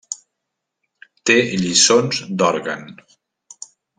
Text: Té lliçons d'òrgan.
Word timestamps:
Té 1.29 1.35
lliçons 1.65 2.23
d'òrgan. 2.41 2.91